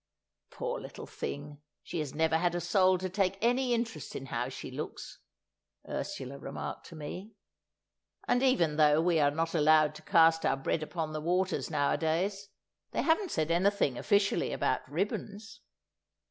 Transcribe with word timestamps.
"Poor 0.49 0.79
little 0.79 1.05
thing, 1.05 1.61
she 1.83 1.99
has 1.99 2.11
never 2.11 2.39
had 2.39 2.55
a 2.55 2.59
soul 2.59 2.97
take 2.97 3.37
any 3.39 3.71
interest 3.71 4.15
in 4.15 4.25
how 4.25 4.49
she 4.49 4.71
looks," 4.71 5.19
Ursula 5.87 6.39
remarked 6.39 6.87
to 6.87 6.95
me. 6.95 7.35
"And 8.27 8.41
even 8.41 8.77
though 8.77 8.99
we're 8.99 9.29
not 9.29 9.53
allowed 9.53 9.93
to 9.93 10.01
cast 10.01 10.43
our 10.43 10.57
bread 10.57 10.81
upon 10.81 11.13
the 11.13 11.21
waters, 11.21 11.69
nowadays, 11.69 12.49
they 12.89 13.03
haven't 13.03 13.29
said 13.29 13.51
anything 13.51 13.95
officially 13.95 14.51
about 14.51 14.81
ribbons." 14.89 15.61